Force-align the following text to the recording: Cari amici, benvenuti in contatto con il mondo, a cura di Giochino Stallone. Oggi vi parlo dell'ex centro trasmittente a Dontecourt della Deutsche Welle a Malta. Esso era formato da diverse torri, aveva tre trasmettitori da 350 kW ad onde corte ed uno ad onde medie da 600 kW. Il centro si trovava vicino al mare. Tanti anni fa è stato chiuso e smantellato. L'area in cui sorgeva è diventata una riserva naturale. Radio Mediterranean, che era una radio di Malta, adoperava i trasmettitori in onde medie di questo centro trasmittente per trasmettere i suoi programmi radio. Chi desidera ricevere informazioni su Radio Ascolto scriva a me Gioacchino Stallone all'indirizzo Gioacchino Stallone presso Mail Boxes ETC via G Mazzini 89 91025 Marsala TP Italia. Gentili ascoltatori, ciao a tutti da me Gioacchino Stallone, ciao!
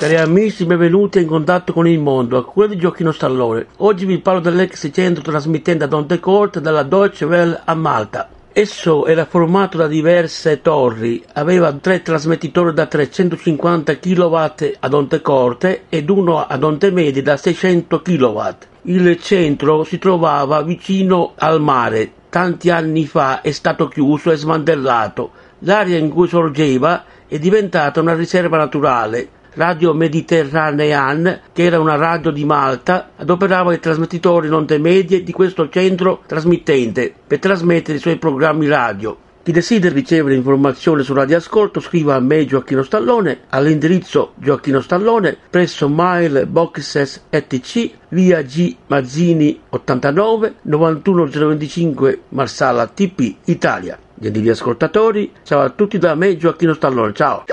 Cari 0.00 0.16
amici, 0.16 0.64
benvenuti 0.64 1.20
in 1.20 1.26
contatto 1.26 1.74
con 1.74 1.86
il 1.86 1.98
mondo, 1.98 2.38
a 2.38 2.44
cura 2.46 2.66
di 2.66 2.78
Giochino 2.78 3.12
Stallone. 3.12 3.66
Oggi 3.80 4.06
vi 4.06 4.16
parlo 4.16 4.40
dell'ex 4.40 4.88
centro 4.90 5.22
trasmittente 5.22 5.84
a 5.84 5.88
Dontecourt 5.88 6.58
della 6.58 6.84
Deutsche 6.84 7.26
Welle 7.26 7.60
a 7.62 7.74
Malta. 7.74 8.30
Esso 8.50 9.04
era 9.04 9.26
formato 9.26 9.76
da 9.76 9.86
diverse 9.86 10.62
torri, 10.62 11.22
aveva 11.34 11.70
tre 11.74 12.00
trasmettitori 12.00 12.72
da 12.72 12.86
350 12.86 13.98
kW 13.98 14.36
ad 14.80 14.94
onde 14.94 15.20
corte 15.20 15.82
ed 15.90 16.08
uno 16.08 16.46
ad 16.46 16.64
onde 16.64 16.90
medie 16.90 17.20
da 17.20 17.36
600 17.36 18.00
kW. 18.00 18.40
Il 18.84 19.20
centro 19.20 19.84
si 19.84 19.98
trovava 19.98 20.62
vicino 20.62 21.32
al 21.36 21.60
mare. 21.60 22.10
Tanti 22.30 22.70
anni 22.70 23.04
fa 23.04 23.42
è 23.42 23.50
stato 23.50 23.86
chiuso 23.88 24.30
e 24.30 24.36
smantellato. 24.36 25.30
L'area 25.58 25.98
in 25.98 26.08
cui 26.08 26.26
sorgeva 26.26 27.04
è 27.28 27.38
diventata 27.38 28.00
una 28.00 28.14
riserva 28.14 28.56
naturale. 28.56 29.38
Radio 29.54 29.92
Mediterranean, 29.94 31.40
che 31.52 31.64
era 31.64 31.78
una 31.78 31.96
radio 31.96 32.30
di 32.30 32.44
Malta, 32.44 33.10
adoperava 33.16 33.72
i 33.72 33.80
trasmettitori 33.80 34.46
in 34.46 34.54
onde 34.54 34.78
medie 34.78 35.22
di 35.22 35.32
questo 35.32 35.68
centro 35.68 36.22
trasmittente 36.26 37.12
per 37.26 37.38
trasmettere 37.38 37.98
i 37.98 38.00
suoi 38.00 38.16
programmi 38.16 38.68
radio. 38.68 39.16
Chi 39.42 39.52
desidera 39.52 39.94
ricevere 39.94 40.34
informazioni 40.34 41.02
su 41.02 41.14
Radio 41.14 41.38
Ascolto 41.38 41.80
scriva 41.80 42.14
a 42.14 42.20
me 42.20 42.44
Gioacchino 42.44 42.82
Stallone 42.82 43.40
all'indirizzo 43.48 44.34
Gioacchino 44.36 44.82
Stallone 44.82 45.34
presso 45.48 45.88
Mail 45.88 46.46
Boxes 46.46 47.24
ETC 47.30 47.90
via 48.10 48.42
G 48.42 48.76
Mazzini 48.88 49.58
89 49.70 50.56
91025 50.60 52.20
Marsala 52.28 52.86
TP 52.86 53.36
Italia. 53.46 53.98
Gentili 54.14 54.50
ascoltatori, 54.50 55.32
ciao 55.42 55.62
a 55.62 55.70
tutti 55.70 55.96
da 55.96 56.14
me 56.14 56.36
Gioacchino 56.36 56.74
Stallone, 56.74 57.14
ciao! 57.14 57.44